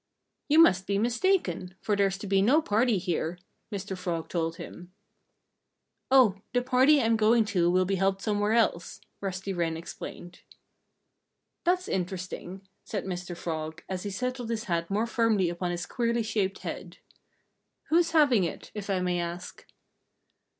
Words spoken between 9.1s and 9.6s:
Rusty